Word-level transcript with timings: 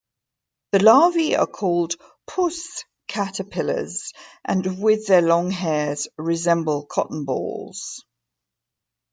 The 0.71 0.81
larvae 0.83 1.35
are 1.35 1.45
called 1.45 1.93
puss 2.25 2.83
caterpillars, 3.07 4.13
and 4.43 4.81
with 4.81 5.05
their 5.05 5.21
long 5.21 5.51
hairs, 5.51 6.07
resemble 6.17 6.87
cotton 6.87 7.23
balls. 7.23 8.03